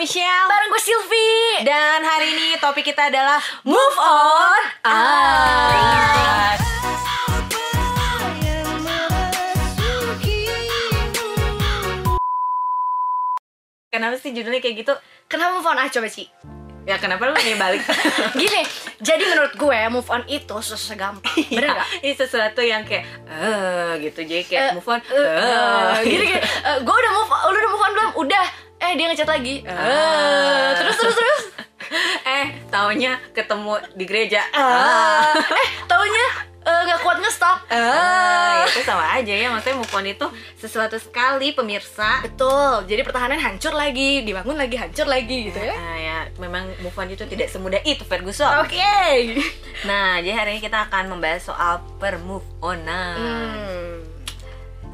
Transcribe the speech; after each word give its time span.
Michelle 0.00 0.48
Bareng 0.48 0.72
gue 0.72 0.80
Silvi 0.80 1.30
Dan 1.60 2.00
hari 2.00 2.32
ini 2.32 2.56
topik 2.56 2.88
kita 2.88 3.12
adalah 3.12 3.36
Move 3.68 3.98
on 4.00 4.62
Ah. 4.80 6.56
Kenapa 13.90 14.14
sih 14.16 14.30
judulnya 14.30 14.62
kayak 14.62 14.76
gitu? 14.80 14.94
Kenapa 15.26 15.58
move 15.58 15.66
on? 15.66 15.76
Ah 15.76 15.90
coba 15.90 16.06
Ci 16.06 16.30
Ya 16.86 16.96
kenapa 16.96 17.28
lu 17.28 17.36
kayak 17.36 17.60
balik? 17.60 17.82
Gini, 18.40 18.64
jadi 18.98 19.20
menurut 19.20 19.52
gue 19.52 19.78
move 19.92 20.08
on 20.08 20.24
itu 20.26 20.56
susah 20.56 20.96
gampang 20.96 21.36
Bener 21.52 21.76
gak? 21.76 21.86
Ini 22.00 22.14
sesuatu 22.16 22.64
yang 22.64 22.88
kayak 22.88 23.04
eh 23.28 23.92
gitu 24.00 24.20
jadi 24.24 24.42
kayak 24.42 24.62
Eh, 24.62 24.70
move 24.72 24.88
on. 24.88 25.00
eh, 25.04 25.20
eh, 25.20 25.92
gini 26.02 26.24
gini 26.24 26.40
eh, 26.40 26.78
gue 26.80 26.94
udah 26.96 27.12
move 27.12 27.30
on, 27.30 27.40
lu 27.44 27.58
udah 27.58 27.68
move 27.68 27.84
on 27.84 27.92
belum 27.92 28.10
udah 28.16 28.44
eh 28.80 28.92
dia 28.96 29.06
ngechat 29.12 29.28
lagi. 29.28 29.62
Eh 29.62 30.68
terus 30.80 30.96
terus 30.96 31.16
terus. 31.16 31.44
Eh 32.20 32.54
taunya 32.70 33.18
ketemu 33.34 33.82
di 33.98 34.04
gereja. 34.06 34.46
Ah. 34.54 35.34
eh 35.34 35.68
taunya 35.90 36.50
nggak 36.60 37.00
kuat 37.02 37.18
ngestok 37.18 37.58
Ah, 37.70 38.62
itu 38.66 38.82
sama 38.86 39.18
aja 39.18 39.34
ya. 39.34 39.48
Maksudnya 39.50 39.76
move 39.78 39.94
on 39.94 40.06
itu 40.06 40.26
sesuatu 40.58 40.96
sekali 40.98 41.50
pemirsa. 41.54 42.22
Betul. 42.22 42.86
Jadi 42.86 43.00
pertahanan 43.02 43.38
hancur 43.42 43.74
lagi 43.74 44.22
dibangun 44.22 44.58
lagi 44.58 44.76
hancur 44.78 45.06
lagi 45.06 45.50
gitu 45.50 45.58
ya. 45.58 45.74
Ah, 45.74 45.96
ya. 45.98 46.18
Memang 46.38 46.70
move 46.82 46.94
on 46.94 47.10
itu 47.10 47.24
tidak 47.26 47.50
semudah 47.50 47.80
itu 47.82 48.02
Ferguson. 48.06 48.50
Oke. 48.62 49.38
Nah 49.88 50.20
jadi 50.20 50.34
hari 50.36 50.58
ini 50.58 50.60
kita 50.62 50.90
akan 50.90 51.14
membahas 51.14 51.46
soal 51.46 51.80
per 51.98 52.20
move 52.20 52.44
on 52.60 52.82
nah 52.84 53.16
hmm, 53.16 53.79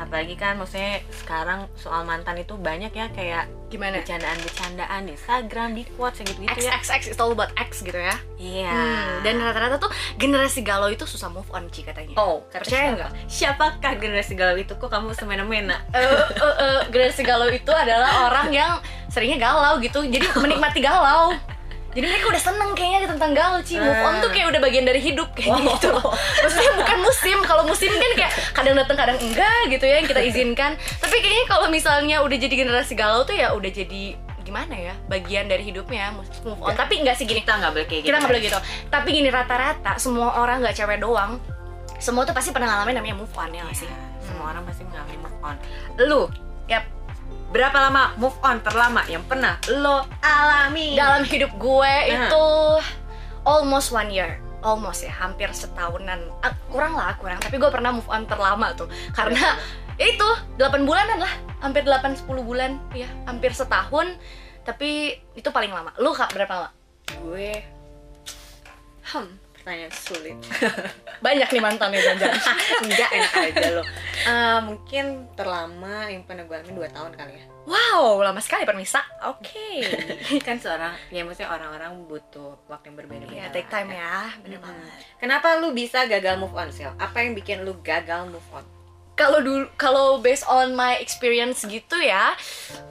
apalagi 0.06 0.38
kan 0.38 0.54
maksudnya 0.54 1.02
sekarang 1.10 1.66
soal 1.74 2.06
mantan 2.06 2.38
itu 2.38 2.54
banyak 2.54 2.94
ya 2.94 3.10
kayak 3.10 3.50
gimana? 3.66 3.98
bercandaan-bercandaan 3.98 5.00
di 5.04 5.12
Instagram 5.12 5.68
di 5.74 5.82
quotes 5.92 6.22
gitu 6.22 6.38
gitu 6.38 6.60
ya. 6.62 6.78
X 6.78 6.88
X 6.88 7.02
it's 7.10 7.18
all 7.18 7.34
about 7.34 7.50
X 7.58 7.82
gitu 7.82 7.98
ya. 7.98 8.14
Iya. 8.38 8.70
Hmm, 8.70 9.14
dan 9.26 9.42
rata-rata 9.42 9.82
tuh 9.82 9.90
generasi 10.14 10.62
galau 10.62 10.86
itu 10.86 11.02
susah 11.02 11.26
move 11.26 11.50
on 11.50 11.66
Ci 11.74 11.82
katanya. 11.82 12.14
Oh 12.14 12.46
Percaya 12.46 12.94
siapa- 12.94 13.12
siapakah 13.26 13.92
generasi 13.98 14.38
galau 14.38 14.54
itu? 14.54 14.72
Kok 14.72 14.86
kamu 14.86 15.10
semena-mena? 15.12 15.82
Eh, 15.96 16.04
eh, 16.38 16.54
eh, 16.62 16.80
generasi 16.92 17.26
galau 17.26 17.48
itu 17.48 17.72
adalah 17.72 18.30
orang 18.30 18.52
yang 18.52 18.78
seringnya 19.10 19.42
galau 19.42 19.82
gitu. 19.82 20.04
Jadi 20.04 20.22
menikmati 20.38 20.78
galau 20.78 21.34
jadi 21.96 22.12
mereka 22.12 22.28
udah 22.28 22.42
seneng 22.44 22.70
kayaknya 22.76 23.08
tentang 23.08 23.32
galau 23.32 23.60
Ci. 23.64 23.80
Move 23.80 24.02
on 24.04 24.20
tuh 24.20 24.28
kayak 24.28 24.52
udah 24.52 24.60
bagian 24.60 24.84
dari 24.84 25.00
hidup 25.00 25.32
kayak 25.32 25.48
Oh. 25.48 25.64
gitu. 25.64 25.92
Maksudnya 26.44 26.72
bukan 26.76 26.98
musim. 27.00 27.38
Kalau 27.40 27.62
musim 27.64 27.88
kan 27.88 28.10
kayak 28.12 28.32
kadang 28.52 28.76
datang 28.76 28.96
kadang 29.00 29.16
enggak 29.16 29.60
gitu 29.72 29.84
ya 29.88 30.04
yang 30.04 30.06
kita 30.06 30.20
izinkan. 30.20 30.76
Tapi 30.76 31.16
kayaknya 31.18 31.46
kalau 31.48 31.66
misalnya 31.66 32.20
udah 32.20 32.36
jadi 32.36 32.52
generasi 32.54 32.92
galau 32.92 33.24
tuh 33.24 33.32
ya 33.32 33.56
udah 33.56 33.70
jadi 33.72 34.12
gimana 34.44 34.78
ya 34.78 34.94
bagian 35.08 35.48
dari 35.48 35.64
hidupnya 35.64 36.12
move 36.44 36.60
on. 36.60 36.76
Tapi 36.76 37.00
enggak 37.00 37.16
sih 37.16 37.24
gini. 37.24 37.40
Kita 37.40 37.56
nggak 37.56 37.72
boleh 37.72 37.86
kayak 37.88 38.00
gitu 38.04 38.08
kita 38.12 38.16
nggak 38.20 38.30
boleh 38.30 38.42
gitu. 38.44 38.58
Tapi 38.92 39.08
gini 39.10 39.28
rata-rata 39.32 39.92
semua 39.96 40.36
orang 40.36 40.60
nggak 40.60 40.76
cewek 40.76 41.00
doang. 41.00 41.40
Semua 41.96 42.28
tuh 42.28 42.36
pasti 42.36 42.52
pernah 42.52 42.68
ngalamin 42.68 43.00
namanya 43.00 43.16
move 43.16 43.32
on 43.32 43.48
ya 43.50 43.64
nggak 43.64 43.72
sih? 43.74 43.88
Iya, 43.88 43.98
semua 44.20 44.52
orang 44.52 44.68
pasti 44.68 44.84
mengalami 44.84 45.16
move 45.16 45.38
on. 45.40 45.56
Lu 45.96 46.20
Yap. 46.68 46.84
Berapa 47.50 47.76
lama 47.88 48.12
move 48.18 48.36
on? 48.42 48.60
Terlama 48.60 49.02
yang 49.08 49.22
pernah 49.24 49.56
lo 49.72 50.04
alami. 50.20 50.98
Dalam 50.98 51.22
hidup 51.24 51.54
gue 51.56 51.94
Nah. 52.12 52.28
itu 52.28 52.46
almost 53.46 53.94
one 53.94 54.10
year. 54.10 54.38
Almost 54.66 55.06
ya 55.06 55.14
hampir 55.14 55.46
setahunan. 55.54 56.26
Ah, 56.42 56.52
kurang 56.68 56.98
lah 56.98 57.14
kurang. 57.22 57.38
Tapi 57.38 57.56
gue 57.56 57.70
pernah 57.70 57.94
move 57.94 58.08
on 58.10 58.26
terlama 58.26 58.74
tuh. 58.74 58.90
Karena 59.14 59.54
ya 60.00 60.06
itu 60.10 60.28
8 60.58 60.82
bulanan 60.82 61.22
lah. 61.22 61.32
Hampir 61.62 61.86
8-10 61.86 62.26
bulan. 62.42 62.76
Ya 62.90 63.06
hampir 63.30 63.54
setahun. 63.54 64.18
Tapi 64.66 65.14
itu 65.38 65.48
paling 65.54 65.70
lama. 65.70 65.94
Lu 66.02 66.10
kak 66.10 66.34
berapa 66.34 66.50
lama? 66.66 66.70
Gue 67.22 67.62
hmm 69.06 69.45
pertanyaan 69.66 69.90
sulit. 69.90 70.38
Banyak 71.26 71.50
nih 71.50 71.58
mantannya 71.58 71.98
jangan 71.98 72.38
enggak 72.86 73.10
enak 73.10 73.32
aja 73.50 73.68
lo. 73.74 73.82
Eh, 73.82 74.58
mungkin 74.62 75.04
terlama 75.34 76.06
yang 76.06 76.22
pernah 76.22 76.46
gue 76.46 76.54
alami 76.54 76.86
2 76.86 76.94
tahun 76.94 77.12
kali 77.18 77.32
ya. 77.34 77.44
Wow 77.66 78.22
lama 78.22 78.38
sekali 78.38 78.62
permisa. 78.62 79.02
Oke. 79.26 79.82
Kan 80.46 80.62
seorang 80.62 80.94
ya 81.10 81.26
maksudnya 81.26 81.50
orang-orang 81.50 81.98
butuh 82.06 82.62
waktu 82.70 82.94
yang 82.94 82.96
berbeda-beda 83.02 83.34
ya 83.34 83.50
take 83.50 83.66
time 83.66 83.90
lah. 83.90 83.98
ya. 84.30 84.38
Bener 84.38 84.62
Mm-mm. 84.62 84.70
banget. 84.70 84.98
Kenapa 85.18 85.58
lu 85.58 85.74
bisa 85.74 86.06
gagal 86.06 86.38
move 86.38 86.54
on 86.54 86.70
Sil? 86.70 86.94
apa 87.02 87.26
yang 87.26 87.34
bikin 87.34 87.66
lu 87.66 87.74
gagal 87.82 88.30
move 88.30 88.46
on? 88.54 88.62
Kalau 89.18 89.42
dulu 89.42 89.66
kalau 89.74 90.22
based 90.22 90.46
on 90.46 90.78
my 90.78 90.94
experience 91.02 91.66
gitu 91.66 91.96
ya 91.98 92.38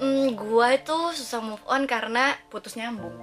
hmm, 0.03 0.35
gue 0.35 0.67
itu 0.75 0.97
susah 1.23 1.39
move 1.39 1.63
on 1.71 1.87
karena 1.87 2.35
putus 2.51 2.75
nyambung. 2.75 3.15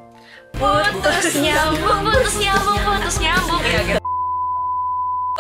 Putus 0.55 1.35
nyambung 1.43 2.07
putus 2.07 2.35
nyambung 2.39 2.79
putus 2.87 3.17
nyambung 3.19 3.42
ya 3.73 3.81
gitu 3.89 4.01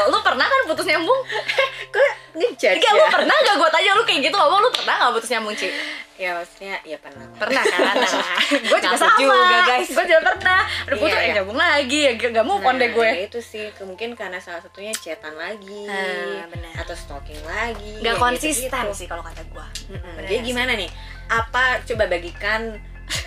lu 0.03 0.19
pernah 0.20 0.43
kan 0.43 0.60
putus 0.65 0.82
nyambung? 0.84 1.20
kok 1.93 2.00
ngejudge 2.32 2.75
Iya, 2.75 2.91
lu 2.91 3.04
pernah 3.06 3.37
gak 3.37 3.54
gue 3.54 3.70
tanya 3.70 3.91
lu 3.93 4.03
kayak 4.03 4.20
gitu 4.25 4.34
ngomong 4.34 4.60
lu 4.60 4.70
pernah 4.72 4.94
gak 4.98 5.12
putus 5.15 5.31
nyambung, 5.31 5.54
Ci? 5.54 5.69
ya 6.15 6.32
maksudnya 6.32 6.75
ya 6.82 6.97
pernah 6.97 7.26
Pernah 7.34 7.62
kan? 7.62 7.97
gue 8.70 8.78
juga 8.78 8.88
Ngaku 8.88 8.98
sama 9.00 9.19
juga, 9.19 9.59
guys. 9.65 9.88
Gue 9.88 10.04
juga 10.04 10.20
pernah 10.25 10.60
Udah 10.87 10.97
putus, 10.97 11.06
Iya, 11.09 11.19
eh 11.19 11.25
iya. 11.25 11.34
nyambung 11.37 11.59
lagi 11.60 11.98
ya 12.00 12.12
Gak 12.16 12.43
move 12.43 12.62
on 12.62 12.75
deh 12.75 12.82
Nah, 12.84 12.94
gue 12.94 13.09
ya 13.10 13.22
itu 13.22 13.38
sih 13.38 13.65
mungkin 13.81 14.09
karena 14.12 14.38
salah 14.38 14.59
satunya 14.59 14.93
chatan 14.93 15.34
lagi 15.34 15.82
Ah, 15.87 16.47
benar. 16.49 16.72
atau 16.78 16.94
stalking 16.94 17.43
lagi 17.44 17.93
Gak 18.00 18.06
ya 18.09 18.19
konsisten 18.19 18.66
gitu-gitu. 18.82 18.97
sih 18.97 19.06
kalau 19.06 19.22
kata 19.22 19.43
gue 19.44 19.66
Mm-mm. 19.91 20.03
Benar 20.16 20.25
Jadi 20.25 20.34
sih. 20.34 20.47
gimana 20.47 20.72
nih? 20.75 20.91
Apa 21.28 21.62
coba 21.84 22.04
bagikan 22.09 22.60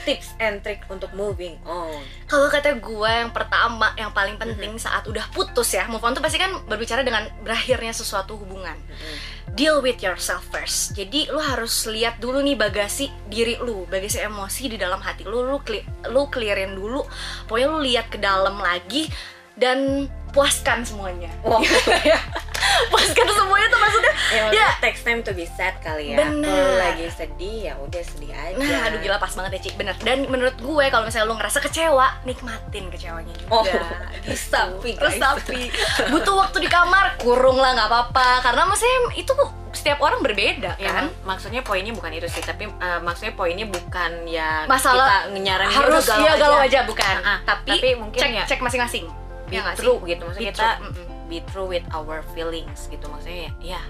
tips 0.05 0.38
and 0.38 0.61
trick 0.61 0.85
untuk 0.88 1.11
moving 1.17 1.57
on? 1.66 1.99
Kalau 2.29 2.47
kata 2.47 2.77
gue 2.77 3.11
yang 3.11 3.33
pertama, 3.33 3.91
yang 3.97 4.13
paling 4.13 4.38
penting 4.38 4.77
saat 4.77 5.09
udah 5.09 5.25
putus 5.33 5.73
ya 5.73 5.89
Move 5.89 6.05
on 6.05 6.13
tuh 6.13 6.21
pasti 6.21 6.38
kan 6.38 6.63
berbicara 6.69 7.01
dengan 7.01 7.25
berakhirnya 7.41 7.91
sesuatu 7.91 8.38
hubungan. 8.38 8.77
Deal 9.57 9.81
with 9.81 9.99
yourself 9.99 10.45
first. 10.53 10.93
Jadi 10.93 11.27
lu 11.33 11.41
harus 11.41 11.89
lihat 11.89 12.21
dulu 12.21 12.43
nih 12.43 12.59
bagasi 12.59 13.07
diri 13.31 13.55
lu 13.57 13.88
Bagasi 13.88 14.21
emosi 14.21 14.71
di 14.71 14.77
dalam 14.77 14.99
hati 14.99 15.23
lu 15.23 15.47
Lu, 15.47 15.57
clear, 15.63 15.85
lu 16.11 16.27
clearin 16.29 16.77
dulu. 16.77 17.01
Pokoknya 17.49 17.67
lu 17.72 17.79
lihat 17.81 18.07
ke 18.13 18.22
dalam 18.22 18.61
lagi 18.61 19.09
Dan 19.55 20.07
puaskan 20.29 20.83
semuanya 20.83 21.31
Wow. 21.41 21.63
Puaskan 22.91 23.27
semuanya 23.29 23.67
tuh 23.67 23.79
maksudnya 23.79 24.13
Ya, 24.25 24.43
Ya, 24.51 24.67
takes 24.77 24.99
time 24.99 25.21
to 25.21 25.31
be 25.31 25.47
sad 25.47 25.79
kali 25.79 26.11
ya. 26.11 26.17
Bener. 26.19 26.49
Kalau 26.49 26.75
lagi 26.81 27.07
sedih 27.07 27.57
ya 27.61 27.73
udah 27.77 28.01
sedih 28.03 28.33
aja. 28.33 28.57
Nah, 28.57 28.89
aduh 28.89 28.99
gila 28.99 29.16
pas 29.16 29.31
banget 29.31 29.51
ya, 29.53 29.61
Ci. 29.61 29.69
Bener. 29.75 29.95
Dan 30.01 30.27
menurut 30.27 30.57
gue 30.57 30.85
kalau 30.89 31.05
misalnya 31.05 31.29
lu 31.29 31.38
ngerasa 31.38 31.61
kecewa, 31.61 32.19
nikmatin 32.25 32.89
kecewanya 32.89 33.31
juga. 33.31 33.49
Oh, 33.49 33.63
Gitu. 33.63 33.79
resapi, 34.27 34.89
guys. 34.91 35.16
Resapi. 35.16 35.61
Butuh 36.09 36.35
waktu 36.37 36.57
di 36.57 36.67
kamar, 36.67 37.16
kurung 37.16 37.55
lah 37.55 37.77
nggak 37.77 37.87
apa-apa. 37.87 38.27
Karena 38.41 38.66
maksudnya 38.66 38.97
itu 39.13 39.31
setiap 39.72 39.99
orang 40.01 40.19
berbeda 40.19 40.75
Ya, 40.75 40.89
kan. 40.89 41.05
mak- 41.05 41.37
maksudnya 41.37 41.61
poinnya 41.61 41.93
bukan 41.93 42.11
itu 42.11 42.25
sih, 42.25 42.41
tapi 42.41 42.66
uh, 42.66 42.99
maksudnya 42.99 43.35
poinnya 43.35 43.67
bukan 43.67 44.25
ya 44.25 44.66
Masalah 44.66 45.27
kita 45.27 45.37
nyaranin 45.37 45.75
Harus 45.75 46.03
udah 46.03 46.17
ya 46.17 46.33
galau 46.35 46.59
aja 46.59 46.79
bukan. 46.83 47.16
Ah, 47.22 47.29
ah. 47.29 47.39
tapi, 47.45 47.72
tapi 47.72 47.89
mungkin 47.93 48.19
cek 48.19 48.31
ya 48.33 48.43
cek 48.47 48.59
masing-masing. 48.59 49.05
Be 49.45 49.51
Ya 49.51 49.61
nggak 49.61 49.75
sih? 49.75 49.81
true 49.81 50.00
gitu 50.03 50.22
maksudnya 50.23 50.44
Be 50.44 50.51
kita 50.51 50.69
true, 50.75 50.91
be 51.25 51.38
true 51.44 51.67
with 51.67 51.85
our 51.89 52.19
feelings 52.31 52.85
gitu 52.88 53.06
maksudnya 53.06 53.50
ya, 53.61 53.78
ya 53.78 53.81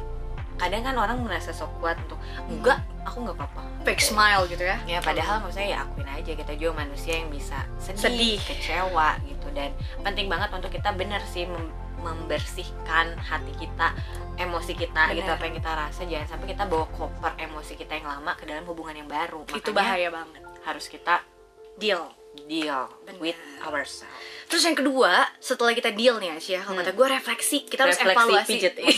kadang 0.55 0.81
kan 0.81 0.95
orang 0.95 1.19
merasa 1.19 1.51
sok 1.51 1.67
kuat 1.77 1.99
untuk 2.01 2.15
enggak 2.47 2.79
aku 3.03 3.23
nggak 3.23 3.35
apa-apa 3.35 3.61
Fake 3.83 3.99
smile 3.99 4.47
gitu 4.47 4.63
ya. 4.63 4.79
ya 4.87 4.99
padahal 4.99 5.39
maksudnya 5.39 5.67
ya 5.69 5.83
akuin 5.83 6.07
aja 6.07 6.31
kita 6.31 6.55
juga 6.55 6.79
manusia 6.79 7.19
yang 7.19 7.27
bisa 7.27 7.59
sedih, 7.77 7.99
Sedih. 7.99 8.35
kecewa 8.41 9.19
gitu 9.21 9.47
dan 9.51 9.75
penting 9.99 10.25
banget 10.25 10.49
untuk 10.49 10.71
kita 10.71 10.89
bener 10.91 11.19
sih 11.25 11.43
mem- 11.43 11.75
membersihkan 11.99 13.15
hati 13.17 13.53
kita 13.57 13.91
emosi 14.35 14.73
kita 14.73 15.11
gitu 15.11 15.23
Bener. 15.23 15.35
apa 15.35 15.43
yang 15.43 15.55
kita 15.55 15.71
rasa 15.71 16.01
jangan 16.03 16.27
sampai 16.29 16.47
kita 16.49 16.63
bawa 16.65 16.85
koper 16.89 17.33
emosi 17.37 17.73
kita 17.73 17.93
yang 17.93 18.07
lama 18.09 18.31
ke 18.33 18.43
dalam 18.43 18.63
hubungan 18.63 18.95
yang 18.95 19.07
baru 19.07 19.43
Itu 19.49 19.69
Makanya 19.69 19.75
bahaya 19.75 20.09
banget. 20.09 20.41
harus 20.61 20.85
kita 20.87 21.19
Deal. 21.75 22.07
Deal 22.41 22.85
Bener. 23.01 23.19
with 23.21 23.39
ourselves 23.61 24.23
Terus 24.45 24.61
yang 24.63 24.77
kedua, 24.77 25.25
setelah 25.39 25.73
kita 25.73 25.89
deal 25.89 26.15
nih 26.15 26.29
Asia, 26.31 26.61
kalau 26.61 26.77
kata 26.77 26.93
gue 26.93 27.07
refleksi, 27.09 27.65
kita 27.65 27.81
harus 27.81 27.97
Hmm. 27.97 28.05
Refleksi 28.05 28.29
evaluasi. 28.29 28.51
pijet 28.53 28.73
ya. 28.77 28.85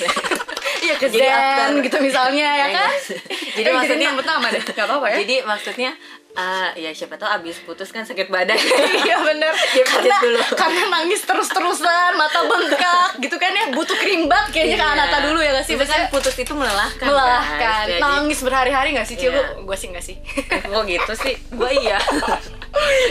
Iya 0.78 0.94
ke 0.94 1.08
after. 1.08 1.18
Zen 1.18 1.74
gitu 1.82 1.98
misalnya 2.00 2.48
ya 2.54 2.68
kan. 2.70 2.92
jadi 3.58 3.66
Eh, 3.66 3.74
maksudnya 3.74 4.08
nyebut 4.08 4.24
nama 4.24 4.46
deh, 4.46 4.60
nggak 4.60 4.84
apa-apa 4.84 5.08
ya. 5.08 5.16
jadi 5.24 5.36
maksudnya 5.42 5.92
eh, 6.34 6.70
ya 6.78 6.92
siapa 6.92 7.16
tahu 7.16 7.32
abis 7.34 7.64
putus 7.64 7.90
kan 7.90 8.04
sakit 8.04 8.28
badan 8.28 8.60
Iya 9.08 9.18
bener 9.22 9.56
Dia 9.72 9.86
karena, 9.88 10.16
dulu. 10.20 10.40
karena 10.54 10.82
nangis 10.92 11.24
terus-terusan 11.24 12.12
Mata 12.14 12.44
bengkak 12.44 13.10
gitu 13.18 13.36
kan 13.36 13.50
ya 13.50 13.66
Butuh 13.72 13.96
krimbat 13.96 14.52
kayaknya 14.52 14.76
ke 14.76 14.86
Iya. 14.86 14.94
Anata 14.94 15.18
dulu 15.24 15.40
ya 15.40 15.52
gak 15.54 15.66
sih 15.66 15.74
kan 15.74 15.82
Maksudnya 15.82 16.08
putus 16.12 16.36
itu 16.38 16.54
melelahkan 16.54 17.06
melelahkan 17.06 17.86
guys. 17.88 18.00
Nangis 18.00 18.40
berhari-hari 18.42 18.90
gak 18.94 19.08
sih 19.08 19.16
Cio? 19.18 19.32
Iya. 19.32 19.44
Gue 19.58 19.76
sih 19.76 19.88
gak 19.90 20.04
sih 20.04 20.16
kok 20.46 20.84
gitu 20.86 21.14
sih 21.16 21.34
gue 21.50 21.70
iya 21.74 21.98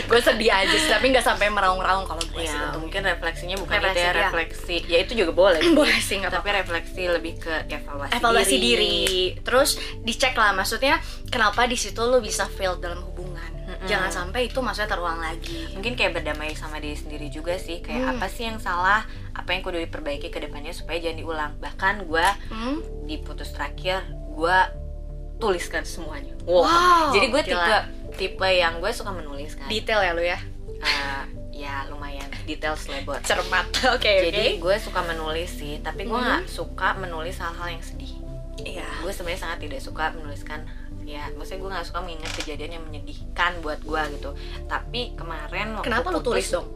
Gue 0.03 0.19
sedih 0.19 0.49
aja 0.49 0.71
sih 0.71 0.87
Tapi 0.87 1.09
gak 1.09 1.21
sampai 1.21 1.47
meraung-raung 1.47 2.03
kalau 2.03 2.23
gue 2.23 2.39
sih 2.39 2.47
ya 2.47 2.69
untungnya. 2.69 2.79
mungkin 2.79 3.01
refleksinya 3.05 3.55
bukan 3.57 3.75
Refleksi, 3.75 3.91
itu 3.91 3.99
ya 3.99 4.07
iya. 4.07 4.19
refleksi 4.21 4.77
ya 4.85 4.97
itu 4.99 5.13
juga 5.15 5.31
boleh 5.33 5.59
sih. 5.59 5.73
Boleh 5.73 5.99
sih 5.99 6.15
gak 6.17 6.31
tapi 6.31 6.49
refleksi 6.51 7.01
lebih 7.05 7.33
ke 7.37 7.53
evaluasi, 7.67 8.11
Evaluasi 8.13 8.55
diri. 8.57 8.97
Terus 9.39 9.69
dicek 10.01 10.33
lah 10.33 10.51
Maksudnya 10.51 10.97
kenapa 11.27 11.63
di 11.63 11.75
situ 11.75 11.99
lu 12.01 12.17
bisa 12.17 12.47
fail 12.47 12.75
dalam 12.75 13.03
hubungan 13.03 13.45
Mm-mm. 13.67 13.83
jangan 13.83 14.07
sampai 14.09 14.47
itu 14.47 14.63
maksudnya 14.63 14.87
terulang 14.87 15.19
lagi 15.19 15.67
mungkin 15.75 15.93
kayak 15.93 16.15
berdamai 16.15 16.55
sama 16.55 16.79
diri 16.79 16.95
sendiri 16.95 17.27
juga 17.27 17.59
sih 17.59 17.83
kayak 17.83 17.99
Hmm. 17.99 18.11
apa 18.15 18.27
sih 18.27 18.47
yang 18.47 18.57
salah 18.57 19.03
apa 19.33 19.49
yang 19.49 19.59
kudu 19.59 19.75
diperbaiki 19.81 20.31
ke 20.31 20.39
depannya 20.39 20.71
supaya 20.71 20.95
jangan 20.97 21.17
diulang 21.17 21.51
bahkan 21.57 21.99
gue 22.01 22.23
hmm? 22.47 22.77
di 23.03 23.19
putus 23.19 23.51
terakhir 23.51 24.07
gue 24.31 24.57
tuliskan 25.37 25.83
semuanya 25.83 26.31
Wow, 26.43 27.11
jadi 27.11 27.27
gue 27.27 27.41
tipe 27.43 27.77
tipe 28.17 28.49
yang 28.49 28.77
gue 28.77 28.89
suka 28.89 29.11
menulis 29.11 29.53
kan. 29.53 29.67
Detail 29.67 30.01
ya 30.01 30.11
lu 30.11 30.23
ya? 30.23 30.39
Eh, 30.77 31.23
ya 31.55 31.85
lumayan. 31.87 32.27
Detail 32.43 32.73
selebot 32.73 33.21
cermat. 33.21 33.65
Oke 33.95 34.09
jadi 34.27 34.57
oke 34.57 34.61
gue 34.61 34.75
suka 34.79 35.01
menulis 35.03 35.49
sih 35.53 35.77
tapi 35.79 36.03
gue 36.03 36.13
Hmm. 36.13 36.25
nggak 36.41 36.45
suka 36.47 36.93
menulis 36.95 37.37
hal-hal 37.37 37.69
yang 37.69 37.81
sedih. 37.81 38.13
Iya. 38.57 38.85
Gue 38.99 39.11
sebenarnya 39.11 39.41
sangat 39.43 39.59
tidak 39.61 39.79
suka 39.79 40.11
menuliskan 40.11 40.65
ya 41.03 41.23
maksudnya 41.31 41.59
gue 41.59 41.71
nggak 41.71 41.87
suka 41.87 41.99
mengingat 42.01 42.31
kejadian 42.35 42.71
yang 42.73 42.83
menyedihkan 42.83 43.51
buat 43.59 43.79
gue 43.79 44.01
gitu. 44.13 44.31
Tapi 44.65 45.13
kemarin 45.13 45.67
waktu 45.73 45.85
kenapa 45.85 46.07
lu 46.09 46.19
tulis 46.19 46.47
dong? 46.47 46.67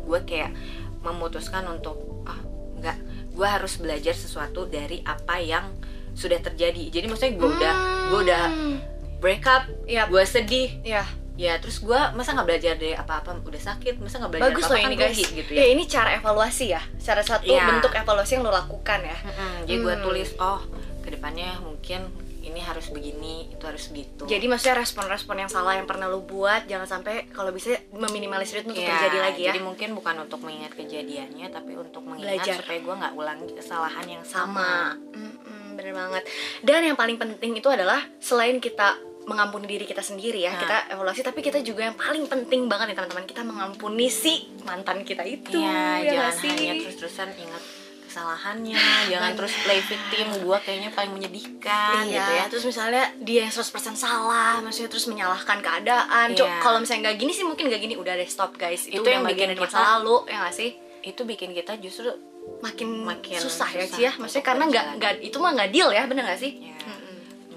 gue 0.00 0.20
kayak 0.22 0.50
memutuskan 0.98 1.64
untuk 1.66 1.96
ah 2.24 2.40
nggak. 2.76 2.96
Gue 3.30 3.46
harus 3.46 3.76
belajar 3.76 4.12
sesuatu 4.12 4.66
dari 4.66 5.00
apa 5.00 5.38
yang 5.38 5.70
sudah 6.12 6.36
terjadi. 6.38 6.90
Jadi 6.90 7.06
maksudnya 7.06 7.34
gue 7.36 7.48
udah 7.48 7.74
gue 8.10 8.20
udah 8.22 8.44
Hmm. 8.44 8.76
Break 9.20 9.44
up 9.44 9.68
Iya. 9.84 10.04
gue 10.06 10.24
sedih 10.24 10.70
ya 10.82 11.04
ya 11.36 11.56
terus 11.56 11.78
gue 11.78 11.96
masa 12.12 12.32
nggak 12.32 12.46
belajar 12.46 12.74
dari 12.74 12.92
apa-apa 12.92 13.40
udah 13.40 13.62
sakit 13.62 13.96
masa 13.96 14.18
nggak 14.18 14.28
belajar 14.30 14.46
bagus 14.50 14.60
apa-apa 14.62 14.76
loh 14.76 14.86
ini 14.86 14.96
guys 14.98 15.12
rugi 15.14 15.24
gitu 15.38 15.50
ya 15.50 15.58
ya 15.58 15.66
ini 15.70 15.82
cara 15.86 16.10
evaluasi 16.14 16.66
ya 16.68 16.82
cara 16.98 17.22
satu 17.22 17.48
Iya. 17.48 17.64
bentuk 17.66 17.92
evaluasi 17.94 18.32
yang 18.34 18.42
lo 18.42 18.50
lakukan 18.50 19.00
ya 19.00 19.16
Mm-mm, 19.18 19.54
jadi 19.64 19.78
gue 19.78 19.94
Hmm. 19.94 20.04
tulis 20.04 20.28
oh 20.36 20.60
ke 21.00 21.08
depannya 21.10 21.56
mungkin 21.58 22.12
ini 22.40 22.56
harus 22.58 22.88
begini 22.88 23.48
itu 23.48 23.60
harus 23.62 23.88
gitu 23.88 24.24
jadi 24.24 24.44
maksudnya 24.46 24.80
respon-respon 24.80 25.36
yang 25.38 25.48
salah 25.48 25.72
yang 25.74 25.84
pernah 25.84 26.08
lo 26.08 26.20
buat 26.22 26.64
jangan 26.66 26.88
sampai 26.90 27.28
kalau 27.30 27.52
bisa 27.52 27.72
meminimalisir 27.90 28.60
itu 28.60 28.68
untuk 28.70 28.80
Ya, 28.80 28.96
terjadi 28.98 29.18
lagi 29.22 29.40
ya 29.42 29.48
Jadi 29.50 29.60
mungkin 29.62 29.88
bukan 29.92 30.14
untuk 30.20 30.40
mengingat 30.40 30.72
kejadiannya, 30.74 31.46
tapi 31.48 31.72
untuk 31.74 32.00
mengingat 32.02 32.40
Belajar. 32.40 32.56
supaya 32.58 32.78
gue 32.80 32.94
nggak 32.96 33.12
ulangi 33.14 33.48
kesalahan 33.54 34.06
yang 34.06 34.24
sama 34.24 34.92
sama. 34.92 34.96
Mm-mm, 35.10 35.66
bener 35.72 35.92
banget 35.94 36.22
dan 36.60 36.80
yang 36.82 36.96
paling 36.96 37.16
penting 37.16 37.52
itu 37.54 37.68
adalah 37.68 38.00
selain 38.18 38.56
kita 38.56 38.96
mengampuni 39.30 39.66
diri 39.66 39.84
kita 39.84 40.02
sendiri 40.02 40.40
ya 40.40 40.50
Nah. 40.50 40.58
kita 40.58 40.76
evaluasi 40.90 41.22
tapi 41.22 41.38
kita 41.38 41.58
juga 41.60 41.84
yang 41.84 41.94
paling 41.94 42.26
penting 42.26 42.66
banget 42.66 42.90
nih 42.90 42.96
teman-teman 42.96 43.24
kita 43.24 43.42
mengampuni 43.42 44.06
si 44.06 44.34
mantan 44.60 45.00
kita 45.00 45.22
itu 45.22 45.54
Iya, 45.54 45.70
ya 46.02 46.10
jangan 46.10 46.10
nggak 46.10 46.32
sih? 46.36 46.50
hanya 46.50 46.74
terus-terusan 46.80 47.30
ingat 47.36 47.62
kesalahannya, 48.04 48.74
jangan 49.06 49.32
terus 49.32 49.54
play 49.62 49.78
victim. 49.80 50.26
Gue 50.42 50.58
kayaknya 50.58 50.90
paling 50.90 51.14
menyedihkan 51.14 52.02
iya, 52.02 52.18
gitu 52.18 52.32
ya. 52.32 52.44
terus 52.50 52.64
misalnya 52.66 53.04
dia 53.16 53.46
yang 53.46 53.54
100% 53.54 53.70
salah, 53.94 54.58
maksudnya 54.58 54.90
terus 54.90 55.06
menyalahkan 55.06 55.58
keadaan. 55.60 56.34
Iya. 56.34 56.58
kalau 56.58 56.82
misalnya 56.82 57.06
nggak 57.06 57.16
gini 57.16 57.30
sih 57.30 57.46
mungkin 57.46 57.70
nggak 57.70 57.78
gini, 57.78 57.94
udah 57.94 58.10
deh 58.12 58.26
stop 58.26 58.58
guys. 58.58 58.84
Itu, 58.84 59.00
Itu 59.00 59.08
yang 59.08 59.22
bikin 59.24 59.46
dari 59.48 59.62
masa 59.62 59.70
kita- 59.72 59.86
lalu, 59.96 60.16
ya 60.26 60.36
nggak 60.42 60.56
sih? 60.56 60.70
Itu 61.02 61.22
bikin 61.24 61.54
kita 61.54 61.78
justru 61.78 62.10
Makin, 62.58 63.04
Makin 63.04 63.38
susah, 63.38 63.68
ya 63.70 63.84
susah 63.84 63.94
Ci 63.94 64.00
ya. 64.02 64.12
Maksudnya 64.16 64.42
karena 64.42 64.64
nggak 64.66 64.84
nggak 64.96 65.12
itu 65.22 65.36
mah 65.38 65.50
nggak 65.54 65.70
deal 65.70 65.88
ya, 65.88 66.02
bener 66.04 66.24
nggak 66.24 66.40
sih? 66.40 66.52
ya, 66.58 66.74
Mm-mm. 66.74 66.99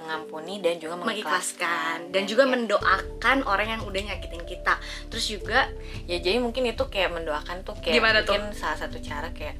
Mengampuni 0.03 0.59
dan 0.59 0.75
juga 0.77 0.99
mengikhlaskan. 0.99 2.11
Dan 2.11 2.23
juga 2.25 2.43
kayak- 2.43 2.53
mendoakan 2.53 3.37
orang 3.43 3.67
yang 3.69 3.81
udah 3.81 4.01
nyakitin 4.03 4.43
kita. 4.43 4.75
Terus 5.07 5.25
juga 5.29 5.71
ya 6.03 6.19
jadi 6.19 6.37
mungkin 6.37 6.67
itu 6.67 6.83
kayak 6.85 7.09
mendoakan 7.09 7.63
tuh 7.63 7.79
kayak 7.79 7.95
Gimana 7.95 8.19
tuh? 8.21 8.35
mungkin 8.35 8.51
salah 8.51 8.77
satu 8.77 8.99
cara 8.99 9.31
kayak 9.31 9.55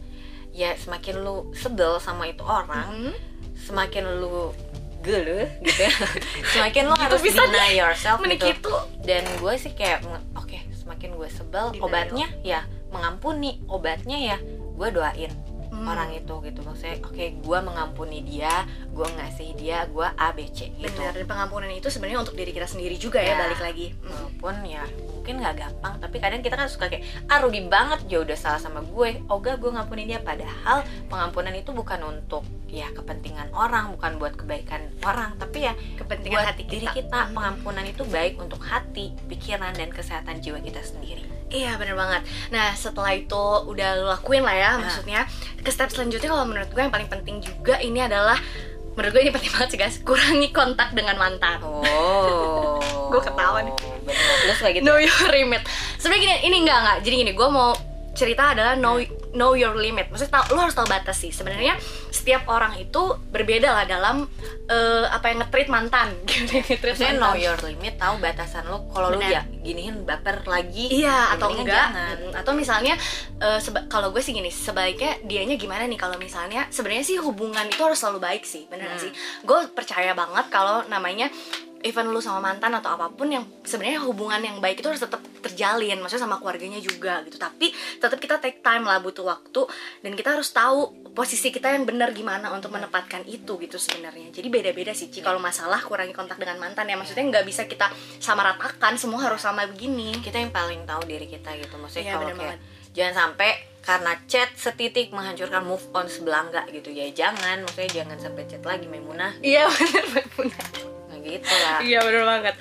ya 0.51 0.75
semakin 0.75 1.19
lu 1.19 1.49
sebel 1.53 1.97
sama 1.97 2.27
itu 2.27 2.43
orang, 2.43 3.09
mm, 3.09 3.15
semakin 3.57 4.19
lu 4.19 4.51
gele 4.99 5.59
gitu 5.59 5.81
ya. 5.81 5.91
Semakin 6.53 6.83
lu 6.85 6.95
Gitu 6.95 7.03
harus 7.03 7.21
bisa 7.21 7.43
deny 7.43 7.75
yourself 7.75 8.23
gitu. 8.23 8.47
itu. 8.47 8.73
Dan 9.01 9.23
gue 9.35 9.53
sih 9.57 9.71
kayak 9.71 9.99
oke 10.33 10.55
semakin 10.73 11.09
gue 11.13 11.27
sebel 11.27 11.65
Denial. 11.71 11.83
obatnya 11.83 12.27
ya 12.39 12.61
mengampuni 12.87 13.59
obatnya 13.65 14.15
ya 14.15 14.37
gue 14.73 14.87
doain 14.89 15.31
Hmm. 15.83 15.93
orang 15.93 16.09
itu 16.11 16.33
gitu 16.41 16.59
maksudnya 16.63 16.95
oke 16.99 17.25
gue 17.43 17.59
mengampuni 17.59 18.19
dia 18.23 18.63
gue 18.89 19.03
ngasih 19.05 19.49
dia 19.55 19.83
gue 19.85 20.07
A 20.07 20.31
B 20.31 20.47
C 20.47 20.71
gitu 20.71 20.87
benar 20.87 21.11
dan 21.11 21.27
pengampunan 21.27 21.67
itu 21.67 21.87
sebenarnya 21.87 22.23
untuk 22.23 22.33
diri 22.33 22.49
kita 22.49 22.65
sendiri 22.65 22.95
juga 22.95 23.19
ya, 23.19 23.35
Ya. 23.35 23.39
balik 23.39 23.59
lagi. 23.59 23.87
Mm. 23.91 24.07
walaupun 24.07 24.55
ya 24.63 24.83
mungkin 25.23 25.39
nggak 25.39 25.55
gampang 25.55 25.95
tapi 26.03 26.19
kadang 26.19 26.43
kita 26.43 26.59
kan 26.59 26.67
suka 26.67 26.91
kayak 26.91 27.07
ah 27.31 27.39
rugi 27.39 27.63
banget 27.71 28.03
ya 28.11 28.19
udah 28.19 28.35
salah 28.35 28.59
sama 28.59 28.83
gue 28.83 29.23
oh 29.31 29.39
gak 29.39 29.63
gue 29.63 29.71
ngampuni 29.71 30.03
dia 30.03 30.19
padahal 30.19 30.83
pengampunan 31.07 31.55
itu 31.55 31.71
bukan 31.71 32.03
untuk 32.03 32.43
ya 32.67 32.91
kepentingan 32.91 33.47
orang 33.55 33.95
bukan 33.95 34.19
buat 34.19 34.35
kebaikan 34.35 34.83
orang 34.99 35.39
tapi 35.39 35.63
ya 35.63 35.79
Kepentingan 35.95 36.43
buat 36.43 36.49
hati 36.51 36.67
diri 36.67 36.91
kita. 36.91 37.07
kita 37.07 37.19
Hmm. 37.23 37.39
pengampunan 37.39 37.87
itu 37.87 38.03
baik 38.03 38.35
untuk 38.35 38.59
hati 38.59 39.15
pikiran 39.31 39.71
dan 39.71 39.87
kesehatan 39.87 40.43
jiwa 40.43 40.59
kita 40.59 40.83
sendiri 40.83 41.23
Iya 41.47 41.77
bener 41.77 41.93
banget. 41.93 42.25
Nah 42.49 42.73
setelah 42.73 43.13
itu 43.13 43.37
udah 43.37 44.01
lo 44.01 44.09
lakuin 44.09 44.41
lah 44.41 44.57
ya, 44.57 44.69
Nah. 44.73 44.89
maksudnya 44.89 45.29
ke 45.61 45.69
step 45.69 45.93
selanjutnya 45.93 46.33
kalau 46.33 46.49
menurut 46.49 46.65
gue 46.67 46.81
yang 46.81 46.89
paling 46.89 47.05
penting 47.05 47.45
juga 47.45 47.77
ini 47.77 48.01
adalah 48.01 48.41
menurut 48.93 49.11
gue 49.13 49.21
ini 49.25 49.31
penting 49.33 49.51
banget 49.53 49.69
sih 49.73 49.79
guys, 49.79 49.95
kurangi 50.05 50.49
kontak 50.53 50.93
dengan 50.93 51.17
mantan. 51.17 51.59
oh 51.61 52.77
Gua 53.13 53.21
ketawa 53.21 53.61
nih. 53.61 53.75
bener 54.09 54.49
lu 54.49 54.53
suka 54.57 54.69
gitu 54.73 54.81
Know 54.81 54.97
your 54.97 55.29
limit. 55.29 55.61
Sebenarnya 56.01 56.21
gini, 56.25 56.35
ini 56.49 56.57
enggak 56.65 56.77
enggak. 56.81 56.97
Jadi 57.05 57.15
gini, 57.21 57.31
gue 57.37 57.45
mau 57.45 57.77
cerita 58.13 58.53
adalah 58.53 58.73
know 58.73 59.01
know 59.33 59.51
your 59.51 59.73
limit. 59.73 60.07
Maksudnya 60.07 60.29
tahu, 60.35 60.53
lu 60.53 60.61
harus 60.61 60.73
tahu 60.73 60.85
batas 60.85 61.17
sih. 61.17 61.29
Sebenarnya 61.29 61.73
setiap 62.07 62.45
orang 62.47 62.77
itu 62.77 63.01
berbeda 63.27 63.65
lah 63.67 63.83
dalam 63.83 64.29
eh, 64.65 65.05
apa 65.05 65.27
yang 65.27 65.41
nge-treat 65.41 65.67
mantan. 65.67 66.13
Gitu, 66.23 66.45
nge-treat 66.53 66.93
Maksudnya 66.93 67.13
know 67.15 67.31
mantan. 67.31 67.41
your 67.43 67.57
limit 67.59 67.93
tahu 67.95 68.15
batasan 68.17 68.63
lu 68.65 68.85
kalau 68.87 69.09
lu 69.09 69.19
ya 69.19 69.41
giniin 69.59 70.03
baper 70.03 70.45
lagi 70.45 70.93
Iya 70.93 71.09
ya 71.09 71.17
atau 71.33 71.49
enggak 71.51 71.73
jangan. 71.89 72.17
Mm, 72.19 72.33
atau 72.35 72.51
misalnya 72.53 72.93
seba- 73.57 73.87
kalau 73.87 74.09
gue 74.09 74.19
sih 74.19 74.31
gini 74.31 74.47
sebaiknya 74.47 75.19
dianya 75.21 75.55
gimana 75.55 75.83
nih 75.83 75.95
kalau 75.95 76.15
misalnya 76.15 76.69
sebenarnya 76.69 77.03
sih 77.03 77.17
hubungan 77.17 77.65
itu 77.65 77.79
harus 77.79 77.97
selalu 77.97 78.19
baik 78.21 78.43
sih 78.43 78.65
bener 78.65 78.87
Hmm. 78.89 78.99
sih 78.99 79.11
gue 79.41 79.59
percaya 79.69 80.13
banget 80.13 80.47
kalau 80.47 80.85
namanya 80.85 81.27
even 81.83 82.09
lu 82.09 82.23
sama 82.23 82.39
mantan 82.39 82.71
atau 82.79 82.95
apa 82.95 83.11
pun 83.11 83.27
yang 83.27 83.43
sebenarnya 83.67 84.01
hubungan 84.07 84.39
yang 84.39 84.57
baik 84.63 84.79
itu 84.79 84.87
harus 84.87 85.03
tetap 85.03 85.19
terjalin 85.43 85.99
maksudnya 85.99 86.23
sama 86.23 86.39
keluarganya 86.39 86.79
juga 86.79 87.19
gitu. 87.27 87.35
Tapi 87.35 87.69
tetap 87.99 88.17
kita 88.17 88.39
take 88.39 88.63
time 88.63 88.87
lah 88.87 89.03
butuh 89.03 89.27
waktu 89.27 89.67
dan 90.01 90.11
kita 90.15 90.39
harus 90.39 90.49
tahu 90.55 91.11
posisi 91.11 91.51
kita 91.51 91.69
yang 91.69 91.83
benar 91.83 92.15
gimana 92.15 92.49
untuk 92.55 92.71
menempatkan 92.71 93.27
itu 93.27 93.59
gitu 93.59 93.77
sebenarnya. 93.77 94.31
Jadi 94.31 94.47
beda-beda 94.47 94.95
sih 94.95 95.11
Ci. 95.11 95.19
Kalau 95.19 95.37
masalah 95.37 95.83
kurangi 95.83 96.15
kontak 96.15 96.39
dengan 96.39 96.57
mantan 96.57 96.87
ya 96.87 96.95
maksudnya 96.95 97.27
nggak 97.27 97.45
bisa 97.45 97.67
kita 97.67 97.91
sama 98.17 98.41
ratakan 98.47 98.95
semua 98.95 99.21
harus 99.27 99.43
sama 99.43 99.67
begini. 99.67 100.15
Kita 100.23 100.39
yang 100.39 100.55
paling 100.55 100.87
tahu 100.87 101.03
diri 101.05 101.27
kita 101.27 101.53
gitu 101.59 101.75
maksudnya 101.77 102.17
kalau 102.17 102.31
bener 102.31 102.39
kayak 102.39 102.57
banget. 102.57 102.59
jangan 102.95 103.13
sampai 103.13 103.51
karena 103.83 104.15
chat 104.31 104.49
setitik 104.55 105.11
menghancurkan 105.11 105.59
move 105.67 105.83
on 105.91 106.07
sebelangga 106.07 106.63
gitu 106.71 106.89
ya. 106.95 107.11
Jangan 107.11 107.67
maksudnya 107.67 108.03
jangan 108.03 108.17
sampai 108.17 108.47
chat 108.47 108.63
lagi 108.63 108.87
Maimunah. 108.87 109.35
Iya 109.43 109.67
bener 109.75 110.25
bener. 110.39 111.02
Gitu 111.23 111.47
lah 111.47 111.79
Iya 111.79 111.99
bener 112.03 112.23
banget. 112.27 112.55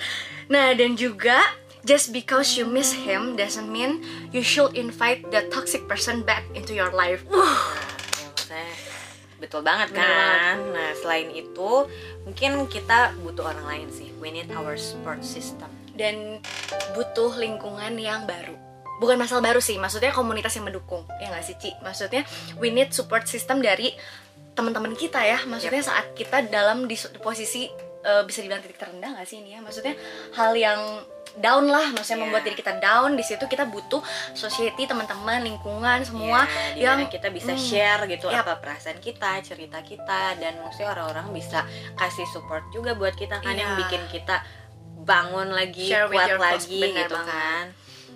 Nah 0.47 0.73
dan 0.73 0.95
juga 0.95 1.39
just 1.83 2.15
because 2.15 2.55
you 2.55 2.63
miss 2.63 2.95
him 2.95 3.35
doesn't 3.35 3.67
mean 3.67 3.99
you 4.31 4.41
should 4.41 4.73
invite 4.73 5.23
the 5.29 5.43
toxic 5.51 5.83
person 5.85 6.23
back 6.23 6.47
into 6.55 6.71
your 6.71 6.91
life. 6.95 7.21
Uh, 7.27 7.91
Nah, 8.53 8.69
betul 9.41 9.65
banget 9.65 9.97
Bener 9.97 10.05
kan 10.05 10.57
nah 10.77 10.93
selain 10.93 11.33
itu 11.33 11.89
mungkin 12.21 12.69
kita 12.69 13.17
butuh 13.25 13.49
orang 13.49 13.65
lain 13.65 13.87
sih 13.89 14.13
we 14.21 14.29
need 14.29 14.45
our 14.53 14.77
support 14.77 15.25
system 15.25 15.73
dan 15.93 16.41
butuh 16.97 17.37
lingkungan 17.37 17.97
yang 18.01 18.25
baru. 18.25 18.57
Bukan 18.97 19.17
masalah 19.17 19.41
baru 19.41 19.61
sih, 19.61 19.77
maksudnya 19.77 20.13
komunitas 20.13 20.53
yang 20.57 20.69
mendukung. 20.69 21.05
Ya 21.21 21.29
nggak 21.29 21.45
sih 21.45 21.55
Ci? 21.57 21.71
Maksudnya 21.81 22.25
we 22.57 22.69
need 22.73 22.93
support 22.93 23.25
system 23.29 23.61
dari 23.61 23.93
teman-teman 24.53 24.93
kita 24.97 25.21
ya. 25.21 25.41
Maksudnya 25.45 25.81
saat 25.81 26.13
kita 26.13 26.45
dalam 26.49 26.85
di 26.85 26.97
posisi 27.21 27.69
eh, 28.03 28.23
bisa 28.23 28.39
dibilang 28.39 28.59
titik 28.59 28.75
terendah 28.75 29.09
nggak 29.11 29.23
sih 29.23 29.39
ini 29.39 29.55
ya? 29.55 29.59
Maksudnya 29.59 29.95
hal 30.33 30.51
yang 30.53 30.79
down 31.33 31.65
lah, 31.65 31.89
maksudnya 31.89 32.13
Iya. 32.15 32.23
membuat 32.23 32.43
diri 32.43 32.53
kita 32.53 32.77
down. 32.77 33.15
Di 33.15 33.23
situ 33.23 33.41
kita 33.43 33.65
butuh 33.65 34.03
society, 34.33 34.85
teman-teman, 34.85 35.41
lingkungan 35.41 36.03
semua 36.03 36.45
Ya, 36.75 36.93
yang 36.93 37.07
kita 37.07 37.27
bisa 37.27 37.51
Hmm. 37.51 37.63
share 37.63 38.05
gitu 38.05 38.27
Yap. 38.27 38.45
apa 38.45 38.61
perasaan 38.61 38.99
kita 38.99 39.41
cerita 39.41 39.81
kita 39.81 40.37
dan 40.37 40.61
maksudnya 40.61 40.93
orang-orang 40.93 41.33
bisa 41.33 41.65
kasih 41.95 42.27
support 42.27 42.61
juga 42.69 42.93
buat 42.93 43.13
kita 43.13 43.39
kan 43.39 43.49
yang 43.51 43.73
Iya. 43.73 43.79
bikin 43.81 44.01
kita 44.11 44.45
bangun 44.99 45.49
lagi 45.49 45.89
Share 45.89 46.05
kuat 46.07 46.37
lagi 46.37 46.79
bener 46.81 47.01
gitu 47.01 47.15
banget. 47.17 47.33
kan 47.33 47.65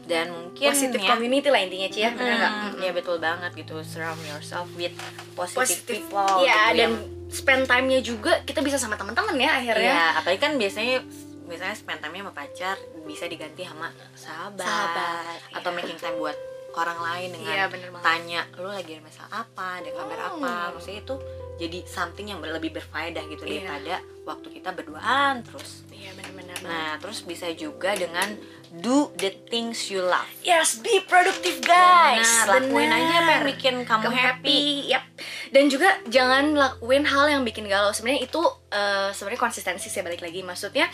dan 0.08 0.26
mungkin 0.32 0.68
positive 0.72 1.02
ya 1.02 1.10
community 1.12 1.50
lah 1.50 1.60
intinya 1.60 1.88
Ci 1.90 2.00
ya, 2.00 2.10
bener 2.14 2.34
nggak? 2.38 2.54
Mm, 2.54 2.80
ya 2.80 2.92
betul 2.94 3.18
banget 3.18 3.52
gitu 3.58 3.76
surround 3.84 4.22
yourself 4.24 4.68
with 4.72 4.96
positive, 5.34 5.68
Positive 5.68 5.84
people 6.00 6.46
ya 6.46 6.72
gitu 6.72 6.80
dan 6.80 6.80
yang 6.80 6.94
spend 7.28 7.66
time-nya 7.66 8.00
juga 8.00 8.42
kita 8.42 8.60
bisa 8.60 8.76
sama 8.76 8.96
teman-teman 8.96 9.36
ya 9.36 9.52
akhirnya. 9.56 9.94
Iya, 9.94 10.06
apalagi 10.18 10.40
kan 10.40 10.54
biasanya 10.56 11.04
misalnya 11.44 11.76
spend 11.76 12.00
time-nya 12.00 12.22
sama 12.24 12.34
pacar 12.34 12.76
bisa 13.04 13.26
diganti 13.26 13.64
sama 13.64 13.88
sahabat, 14.14 14.64
Sahabat, 14.64 15.40
atau 15.54 15.70
iya. 15.70 15.78
making 15.78 15.98
time 15.98 16.18
buat 16.18 16.38
orang 16.74 17.00
lain 17.02 17.30
dengan 17.34 17.50
Iya, 17.50 17.66
tanya 18.00 18.42
lu 18.54 18.70
lagi 18.70 18.94
ada 18.94 19.04
masalah 19.04 19.32
apa, 19.42 19.68
ada 19.82 19.90
kabar 19.90 20.18
Hmm. 20.20 20.30
apa, 20.38 20.54
maksudnya 20.72 21.02
itu 21.02 21.16
jadi 21.58 21.80
something 21.84 22.28
yang 22.28 22.40
lebih 22.40 22.70
berfaedah 22.72 23.24
gitu 23.28 23.44
Iya. 23.44 23.66
daripada 23.66 23.96
waktu 24.24 24.48
kita 24.54 24.70
berduaan 24.72 25.42
terus 25.42 25.88
Iya 25.90 26.14
benar-benar. 26.14 26.58
nah 26.62 26.90
terus 27.02 27.26
bisa 27.26 27.50
juga 27.50 27.98
dengan 27.98 28.38
do 28.70 29.10
the 29.16 29.34
things 29.50 29.90
you 29.90 30.04
love 30.04 30.28
Yes, 30.44 30.78
be 30.78 31.02
productive 31.02 31.64
guys. 31.64 32.28
Benar, 32.46 32.62
lakuin 32.62 32.92
aja 32.92 33.14
apa 33.18 33.32
yang 33.34 33.46
bikin 33.48 33.76
kamu, 33.82 34.04
Kamu 34.04 34.14
happy. 34.14 34.62
Yap. 34.88 35.04
Dan 35.52 35.72
juga 35.72 35.90
jangan 36.08 36.56
lakuin 36.56 37.04
hal 37.08 37.26
yang 37.32 37.42
bikin 37.44 37.66
galau. 37.66 37.92
Sebenarnya 37.92 38.28
itu 38.28 38.42
eh, 38.72 39.10
sebenarnya 39.12 39.42
konsistensi 39.42 39.88
sih 39.88 40.02
balik 40.02 40.22
lagi. 40.22 40.44
Maksudnya 40.44 40.88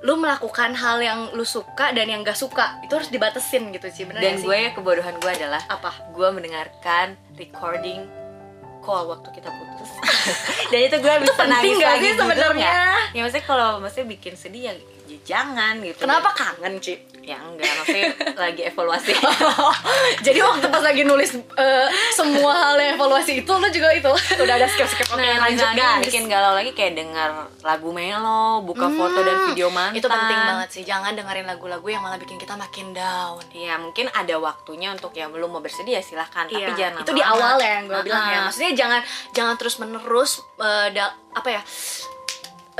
lu 0.00 0.16
melakukan 0.16 0.72
hal 0.72 0.96
yang 1.04 1.20
lu 1.36 1.44
suka 1.44 1.92
dan 1.92 2.08
yang 2.08 2.24
gak 2.24 2.36
suka 2.36 2.80
itu 2.80 2.96
harus 2.96 3.12
dibatesin 3.12 3.68
gitu 3.68 3.84
sih 3.92 4.08
bener 4.08 4.24
Dan 4.24 4.32
gak 4.32 4.40
sih? 4.40 4.46
gue 4.48 4.60
kebodohan 4.72 5.12
gue 5.20 5.28
adalah 5.28 5.60
apa 5.68 5.92
gue 6.16 6.28
mendengarkan 6.32 7.20
recording 7.36 8.08
call 8.80 9.12
waktu 9.12 9.28
kita 9.36 9.52
putus. 9.52 9.90
Dan 10.72 10.80
itu 10.88 10.96
gue 11.04 11.14
bisa 11.20 11.44
nangis 11.44 11.76
gak 11.76 12.00
lagi 12.00 12.08
sih 12.08 12.16
sebenarnya? 12.16 12.72
Ya 13.12 13.20
maksudnya 13.20 13.44
kalau 13.44 13.68
maksudnya 13.76 14.08
bikin 14.08 14.34
sedih 14.40 14.72
ya 14.72 14.74
jangan 15.22 15.78
gitu. 15.80 16.00
kenapa 16.00 16.30
kangen 16.30 16.78
Ci? 16.78 16.96
Ya 17.20 17.36
enggak, 17.38 17.68
maksudnya 17.76 18.10
lagi 18.42 18.62
evaluasi. 18.64 19.12
jadi 20.26 20.40
waktu 20.40 20.66
pas 20.66 20.80
lagi 20.80 21.02
nulis 21.02 21.30
eh, 21.36 21.86
semua 22.10 22.50
hal 22.50 22.76
yang 22.76 22.96
evaluasi 22.96 23.32
itu 23.38 23.52
lu 23.52 23.68
juga 23.68 23.92
itu. 23.92 24.08
Udah 24.34 24.54
ada 24.56 24.66
skip 24.66 24.88
skip 24.88 25.04
oke 25.06 25.20
Nah, 25.20 25.36
lanjut 25.38 25.68
guys. 25.70 26.00
bikin 26.02 26.26
galau 26.26 26.52
lagi 26.52 26.72
kayak 26.72 26.96
denger 26.96 27.30
lagu 27.60 27.88
melo, 27.90 28.62
buka 28.62 28.88
foto 28.88 29.20
dan 29.20 29.36
Hmm, 29.36 29.46
video 29.48 29.68
mantan. 29.68 29.94
itu 29.94 30.06
penting 30.06 30.40
banget 30.40 30.68
sih. 30.70 30.82
Jangan 30.82 31.12
dengerin 31.12 31.46
lagu-lagu 31.46 31.86
yang 31.86 32.00
malah 32.00 32.16
bikin 32.16 32.36
kita 32.36 32.56
makin 32.56 32.90
down. 32.90 33.44
Ya 33.52 33.76
mungkin 33.76 34.08
ada 34.10 34.34
waktunya 34.36 34.90
untuk 34.90 35.12
yang 35.12 35.28
belum 35.28 35.50
mau 35.50 35.60
bersedih 35.60 35.92
ya 35.92 36.02
silahkan 36.02 36.44
Tapi 36.44 36.56
Iya, 36.56 36.72
jangan 36.74 37.04
itu 37.04 37.12
di 37.12 37.22
awal 37.22 37.54
ya 37.58 37.70
yang 37.76 37.84
gue 37.86 38.00
bilang 38.02 38.24
ya. 38.26 38.38
Maksudnya 38.42 38.72
jangan 38.74 39.00
jangan 39.30 39.54
terus 39.54 39.76
menerus 39.76 40.30
eh, 40.56 40.88
da- 40.90 41.14
apa 41.30 41.48
ya 41.50 41.62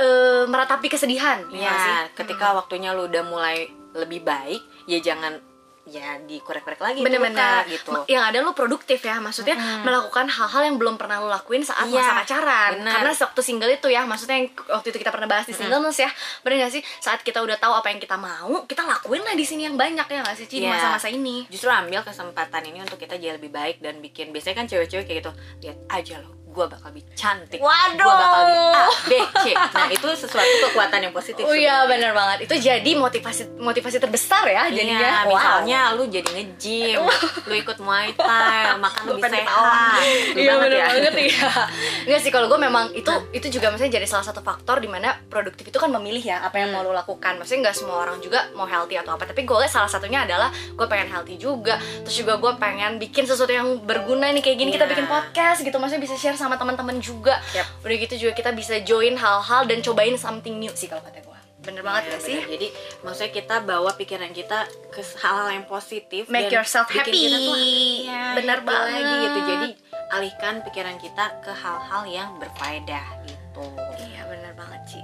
eh, 0.01 0.43
meratapi 0.45 0.87
kesedihan 0.87 1.45
ya 1.47 1.61
nggak 1.63 1.77
sih? 1.77 1.93
Ya, 1.93 2.01
ketika 2.15 2.51
waktunya 2.51 2.89
lu 2.91 3.05
udah 3.05 3.23
mulai 3.23 3.69
lebih 3.93 4.23
baik 4.23 4.61
Ya 4.83 4.97
jangan 4.99 5.37
ya 5.81 6.13
dikorek-korek 6.21 6.77
lagi 6.77 7.01
bener-bener. 7.01 7.65
gitu. 7.67 7.89
Yang 8.05 8.23
ada 8.23 8.37
lu 8.39 8.53
produktif 8.53 9.01
ya 9.01 9.17
maksudnya 9.17 9.57
melakukan 9.81 10.29
hal-hal 10.29 10.61
yang 10.63 10.77
belum 10.77 10.93
pernah 10.95 11.17
lu 11.17 11.27
lakuin 11.27 11.61
saat 11.61 11.89
Iya, 11.89 11.97
masa 11.97 12.13
pacaran. 12.21 12.69
bener. 12.77 12.93
karena 12.93 13.11
waktu 13.11 13.41
single 13.41 13.71
itu 13.71 13.87
ya 13.89 14.05
maksudnya 14.05 14.37
yang 14.37 14.47
waktu 14.69 14.87
itu 14.87 14.97
kita 14.97 15.09
pernah 15.09 15.25
bahas 15.27 15.43
di 15.43 15.53
singleness 15.53 15.97
ya. 15.97 16.09
Bener 16.41 16.61
gak 16.61 16.71
sih? 16.71 16.81
Saat 16.99 17.21
kita 17.21 17.41
udah 17.41 17.57
tahu 17.57 17.73
apa 17.73 17.89
yang 17.89 17.97
kita 17.97 18.13
mau 18.13 18.61
kita 18.63 18.85
lakuin 18.85 19.21
lah 19.21 19.33
di 19.33 19.41
sini 19.41 19.65
yang 19.65 19.75
banyak 19.75 20.05
ya 20.05 20.21
gak 20.21 20.37
sih 20.37 20.45
Ci, 20.45 20.55
di 20.55 20.63
Iya. 20.63 20.77
masa-masa 20.77 21.09
ini. 21.09 21.49
Justru 21.49 21.67
ambil 21.67 22.01
kesempatan 22.01 22.61
ini 22.63 22.77
untuk 22.79 22.97
kita 22.97 23.17
jadi 23.17 23.35
lebih 23.35 23.49
baik 23.49 23.81
dan 23.81 23.97
bikin 23.99 24.29
Biasanya 24.29 24.55
kan 24.55 24.65
cewek-cewek 24.67 25.03
kayak 25.03 25.19
gitu 25.19 25.31
Lihat 25.61 25.77
aja 25.89 26.15
loh, 26.19 26.33
gue 26.51 26.65
bakal 26.67 26.87
lebih 26.89 27.05
cantik. 27.13 27.57
Waduh. 27.57 27.95
Gue 27.97 28.13
bakal 28.13 28.39
lebih 28.43 28.59
A, 28.71 28.85
B, 29.01 29.11
C. 29.37 29.45
Nah 29.55 29.87
itu 29.89 30.07
sesuatu 30.13 30.53
kekuatan 30.61 30.99
yang 30.99 31.11
positif 31.11 31.41
Oh 31.41 31.55
iya 31.55 31.83
bener 31.85 32.11
banget. 32.11 32.43
Itu 32.43 32.55
jadi 32.57 32.91
motivasi 32.93 33.55
motivasi 33.57 33.97
terbesar 33.97 34.43
ya 34.45 34.67
jadinya. 34.67 34.99
Iya, 34.99 35.13
Wow. 35.21 35.29
misalnya 35.31 35.79
lu 35.93 36.03
jadi 36.05 36.27
nge-gym, 36.27 36.99
lu 37.45 37.53
ikut 37.55 37.77
Muay 37.79 38.11
Thai, 38.13 38.75
makan 38.75 39.01
lebih 39.09 39.23
sehat. 39.25 39.95
Lu 40.29 40.37
Iya 40.37 40.51
banget 40.51 40.61
bener 40.61 40.77
ya. 40.77 40.85
banget 40.87 41.13
iya. 41.17 41.49
Enggak 42.05 42.19
sih 42.19 42.31
kalau 42.31 42.47
gue 42.47 42.59
memang 42.59 42.91
itu 42.91 43.11
itu 43.31 43.47
juga 43.49 43.69
maksudnya 43.69 43.93
jadi 43.93 44.05
salah 44.05 44.23
satu 44.23 44.41
faktor 44.41 44.77
di 44.77 44.87
mana 44.87 45.15
produktif 45.25 45.63
itu 45.63 45.77
kan 45.77 45.87
memilih 45.89 46.21
ya 46.21 46.41
apa 46.41 46.57
yang 46.57 46.69
mau 46.69 46.81
lo 46.81 46.91
lakukan. 46.91 47.37
Maksudnya 47.37 47.69
nggak 47.69 47.77
semua 47.77 48.01
orang 48.01 48.19
juga 48.19 48.51
mau 48.51 48.65
healthy 48.65 48.95
atau 48.95 49.15
apa. 49.15 49.23
Tapi 49.23 49.41
gue 49.41 49.65
salah 49.65 49.87
satunya 49.87 50.21
adalah 50.21 50.49
gue 50.51 50.85
pengen 50.85 51.07
healthy 51.07 51.37
juga. 51.37 51.75
Terus 52.03 52.15
juga 52.17 52.35
gue 52.35 52.51
pengen 52.57 52.97
bikin 52.97 53.23
sesuatu 53.23 53.49
yang 53.49 53.79
berguna 53.79 54.27
nih 54.29 54.41
kayak 54.41 54.57
gini 54.57 54.69
Kita 54.71 54.83
Iya. 54.83 54.91
bikin 54.91 55.05
podcast 55.05 55.59
gitu. 55.61 55.77
Maksudnya 55.77 56.01
bisa 56.01 56.15
share 56.15 56.35
sama 56.41 56.55
teman-teman 56.55 56.97
juga 56.97 57.37
Yap. 57.51 57.65
Udah 57.81 57.95
gitu 57.99 58.15
juga 58.19 58.33
kita 58.33 58.49
bisa 58.51 58.81
join 58.81 59.13
hal-hal 59.13 59.61
dan 59.63 59.79
cobain 59.79 60.15
something 60.15 60.57
new 60.57 60.71
sih 60.71 60.85
kalau 60.85 61.01
kata 61.01 61.19
gue 61.19 61.29
Bener 61.61 61.79
banget 61.79 62.03
Iya, 62.03 62.11
gak 62.11 62.21
sih? 62.21 62.37
bener. 62.39 62.51
Jadi 62.51 62.67
maksudnya 62.99 63.31
kita 63.31 63.55
bawa 63.61 63.93
pikiran 63.93 64.31
kita 64.31 64.59
ke 64.89 65.01
hal-hal 65.15 65.49
yang 65.51 65.65
positif 65.65 66.25
Make 66.25 66.49
dan 66.49 66.57
yourself 66.57 66.89
bikin 66.89 67.05
happy. 67.05 67.21
kita 67.21 67.37
tuh 67.39 67.55
iya, 67.55 68.23
Bener 68.33 68.57
happy 68.59 68.73
lagi 68.73 68.97
banget. 68.97 69.21
gitu. 69.21 69.39
Jadi 69.45 69.69
alihkan 70.09 70.53
pikiran 70.61 70.97
kita 70.97 71.25
ke 71.39 71.51
hal-hal 71.53 72.03
yang 72.03 72.29
berfaedah 72.35 73.05
gitu. 73.23 73.63
Iya 74.01 74.25
bener 74.25 74.51
banget 74.51 74.81
Ci 74.87 74.99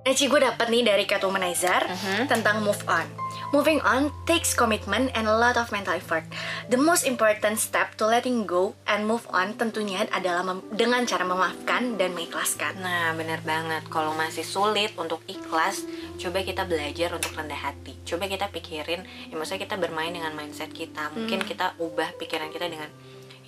Nah 0.00 0.12
Ci 0.12 0.24
gue 0.26 0.40
dapet 0.40 0.66
nih 0.66 0.82
dari 0.82 1.04
Cat 1.04 1.20
Womanizer 1.20 1.84
Mhm. 1.84 2.24
tentang 2.26 2.64
move 2.64 2.80
on 2.86 3.04
Moving 3.50 3.82
on 3.82 4.14
takes 4.30 4.54
commitment 4.54 5.10
and 5.18 5.26
a 5.26 5.34
lot 5.34 5.58
of 5.58 5.74
mental 5.74 5.98
effort 5.98 6.22
The 6.70 6.78
most 6.78 7.02
important 7.02 7.58
step 7.58 7.98
to 7.98 8.06
letting 8.06 8.46
go 8.46 8.78
and 8.86 9.06
move 9.10 9.26
on 9.34 9.58
tentunya 9.58 10.06
adalah 10.14 10.46
dengan 10.70 11.02
cara 11.02 11.26
memaafkan 11.26 11.98
dan 11.98 12.14
mengikhlaskan 12.14 12.78
Nah, 12.80 13.12
bener 13.18 13.42
banget. 13.42 13.84
Kalau 13.90 14.14
masih 14.16 14.46
sulit 14.46 14.94
untuk 14.96 15.20
ikhlas, 15.28 15.84
coba 16.16 16.40
kita 16.46 16.64
belajar 16.64 17.12
untuk 17.12 17.34
rendah 17.34 17.58
hati. 17.58 17.98
Coba 18.06 18.30
kita 18.30 18.48
pikirin, 18.48 19.04
ya 19.28 19.34
maksudnya 19.36 19.66
kita 19.66 19.76
bermain 19.76 20.14
dengan 20.14 20.32
mindset 20.32 20.72
kita. 20.72 21.12
Mungkin 21.12 21.44
kita 21.44 21.76
ubah 21.82 22.16
pikiran 22.16 22.48
kita 22.54 22.70
dengan 22.70 22.88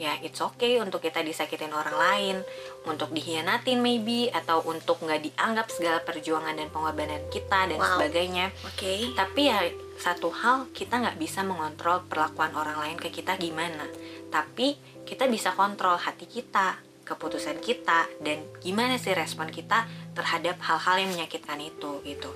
ya 0.03 0.19
it's 0.19 0.43
okay 0.43 0.83
untuk 0.83 0.99
kita 0.99 1.23
disakitin 1.23 1.71
orang 1.71 1.95
lain, 1.95 2.37
untuk 2.83 3.15
dihianatin 3.15 3.79
maybe, 3.79 4.27
atau 4.29 4.59
untuk 4.65 4.99
nggak 4.99 5.23
dianggap 5.23 5.71
segala 5.71 6.03
perjuangan 6.03 6.59
dan 6.59 6.67
pengorbanan 6.69 7.23
kita 7.29 7.71
dan 7.71 7.79
Wow. 7.79 7.97
sebagainya. 7.97 8.51
Oke 8.67 9.15
Tapi 9.15 9.41
ya 9.47 9.63
satu 9.97 10.35
hal 10.35 10.67
kita 10.73 10.99
nggak 10.99 11.15
bisa 11.17 11.41
mengontrol 11.43 12.03
perlakuan 12.03 12.51
orang 12.53 12.75
lain 12.77 12.99
ke 12.99 13.09
kita 13.09 13.39
gimana. 13.39 13.87
Tapi 14.27 14.75
kita 15.07 15.31
bisa 15.31 15.55
kontrol 15.55 15.95
hati 15.97 16.27
kita, 16.27 16.75
keputusan 17.05 17.61
kita, 17.61 18.11
dan 18.19 18.43
gimana 18.59 18.97
sih 18.97 19.13
respon 19.13 19.47
kita 19.49 19.87
terhadap 20.13 20.59
hal-hal 20.61 20.99
yang 20.99 21.11
menyakitkan 21.13 21.61
itu 21.61 22.03
gitu. 22.03 22.31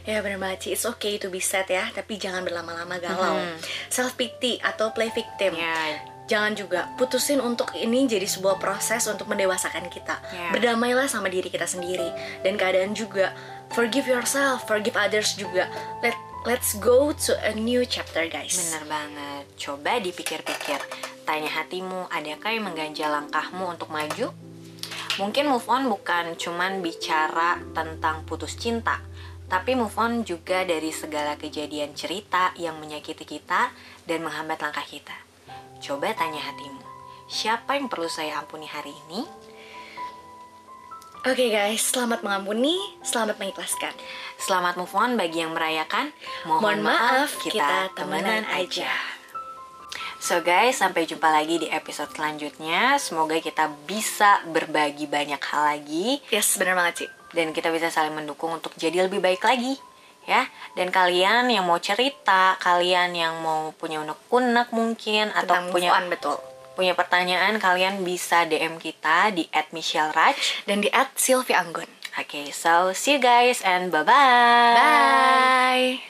Ya 0.00 0.20
bener 0.20 0.38
banget 0.38 0.58
Ci, 0.62 0.68
it's 0.70 0.88
okay 0.88 1.20
to 1.20 1.28
be 1.28 1.38
sad 1.38 1.68
ya 1.68 1.92
Tapi 1.92 2.16
jangan 2.16 2.40
berlama-lama 2.40 2.96
galau 2.96 3.36
Mhm. 3.36 3.60
Self 3.88 4.16
pity 4.16 4.56
atau 4.58 4.96
play 4.96 5.12
victim 5.12 5.52
Ya, 5.52 5.76
Jangan 6.30 6.54
juga 6.54 6.86
putusin 6.94 7.42
untuk 7.42 7.74
ini 7.74 8.06
jadi 8.06 8.22
sebuah 8.22 8.62
proses 8.62 9.02
untuk 9.10 9.26
mendewasakan 9.26 9.90
kita. 9.90 10.22
Ya. 10.30 10.54
Berdamailah 10.54 11.10
sama 11.10 11.26
diri 11.26 11.50
kita 11.50 11.66
sendiri 11.66 12.06
dan 12.46 12.54
keadaan 12.54 12.94
juga. 12.94 13.34
Forgive 13.74 14.06
yourself, 14.06 14.62
forgive 14.70 14.94
others 14.94 15.34
juga. 15.34 15.66
Let 16.06 16.14
let's 16.46 16.78
go 16.78 17.10
to 17.26 17.34
a 17.42 17.50
new 17.58 17.82
chapter, 17.82 18.30
guys. 18.30 18.54
bener 18.54 18.86
banget. 18.86 19.44
Coba 19.58 19.98
dipikir-pikir. 19.98 20.78
Tanya 21.26 21.50
hatimu, 21.50 22.06
adakah 22.06 22.50
yang 22.54 22.64
mengganjal 22.70 23.10
langkahmu 23.10 23.66
untuk 23.66 23.90
maju? 23.90 24.30
Mungkin 25.18 25.50
move 25.50 25.66
on 25.66 25.90
bukan 25.90 26.38
cuman 26.38 26.78
bicara 26.80 27.58
tentang 27.74 28.22
putus 28.24 28.54
cinta, 28.54 29.02
tapi 29.50 29.74
move 29.74 29.98
on 29.98 30.22
juga 30.22 30.62
dari 30.62 30.94
segala 30.94 31.34
kejadian 31.34 31.92
cerita 31.92 32.54
yang 32.54 32.78
menyakiti 32.78 33.26
kita 33.26 33.74
dan 34.06 34.22
menghambat 34.22 34.62
langkah 34.62 34.86
kita. 34.86 35.29
Coba 35.80 36.12
tanya 36.12 36.44
hatimu, 36.44 36.84
siapa 37.24 37.72
yang 37.80 37.88
perlu 37.88 38.04
saya 38.04 38.36
ampuni 38.36 38.68
hari 38.68 38.92
ini? 39.08 39.24
Oke 41.20 41.52
guys, 41.52 41.84
selamat 41.88 42.20
mengampuni, 42.24 42.76
selamat 43.00 43.36
mengikhlaskan. 43.40 43.92
Selamat 44.40 44.76
move 44.76 44.92
on 44.96 45.20
bagi 45.20 45.40
yang 45.44 45.52
merayakan. 45.52 46.12
Mohon 46.48 46.84
maaf, 46.84 47.36
kita 47.40 47.92
temenan 47.92 48.44
aja. 48.48 48.88
So 50.20 50.44
guys, 50.44 50.80
sampai 50.80 51.08
jumpa 51.08 51.28
lagi 51.32 51.64
di 51.64 51.68
episode 51.72 52.12
selanjutnya. 52.12 53.00
Semoga 53.00 53.40
kita 53.40 53.72
bisa 53.88 54.44
berbagi 54.48 55.08
banyak 55.08 55.40
hal 55.40 55.62
lagi 55.64 56.20
Yes, 56.28 56.60
bener 56.60 56.76
banget 56.76 57.04
sih. 57.04 57.08
dan 57.32 57.56
kita 57.56 57.72
bisa 57.72 57.88
saling 57.88 58.12
mendukung 58.12 58.52
untuk 58.52 58.72
jadi 58.76 59.08
lebih 59.08 59.20
baik 59.20 59.40
lagi. 59.44 59.80
Ya, 60.28 60.46
dan 60.76 60.92
kalian 60.92 61.48
yang 61.50 61.66
mau 61.66 61.80
cerita, 61.80 62.54
kalian 62.60 63.16
yang 63.16 63.40
mau 63.40 63.72
punya 63.74 64.04
unek-unek 64.04 64.70
mungkin 64.70 65.32
atau 65.32 65.56
Tentang 65.58 65.64
move 65.68 65.74
punya 65.74 65.90
on, 65.96 66.06
betul. 66.12 66.36
punya 66.76 66.92
pertanyaan, 66.94 67.58
kalian 67.58 68.06
bisa 68.06 68.46
DM 68.46 68.78
kita 68.78 69.32
di 69.34 69.48
@michelleraj. 69.50 70.36
Dan 70.68 70.84
di 70.84 70.88
at 70.92 71.16
Sylvia 71.16 71.64
Anggun. 71.64 71.88
Oke, 72.18 72.50
so 72.52 72.92
see 72.92 73.16
you 73.16 73.22
guys 73.22 73.62
and 73.62 73.90
bye-bye. 73.90 74.76
Bye. 74.76 76.09